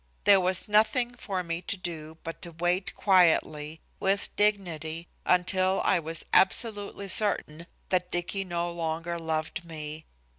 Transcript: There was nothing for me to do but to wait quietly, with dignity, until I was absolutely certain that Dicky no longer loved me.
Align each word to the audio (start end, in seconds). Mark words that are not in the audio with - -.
There 0.23 0.39
was 0.41 0.67
nothing 0.67 1.13
for 1.13 1.43
me 1.43 1.61
to 1.61 1.77
do 1.77 2.17
but 2.23 2.41
to 2.41 2.53
wait 2.53 2.95
quietly, 2.95 3.81
with 3.99 4.35
dignity, 4.35 5.07
until 5.27 5.79
I 5.85 5.99
was 5.99 6.25
absolutely 6.33 7.07
certain 7.07 7.67
that 7.89 8.09
Dicky 8.09 8.43
no 8.43 8.71
longer 8.71 9.19
loved 9.19 9.63
me. 9.63 10.05